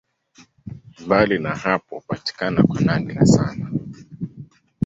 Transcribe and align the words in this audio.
Mbali 0.99 1.39
na 1.39 1.55
hapo 1.55 1.95
hupatikana 1.95 2.63
kwa 2.63 2.81
nadra 2.81 3.25
sana. 3.25 3.71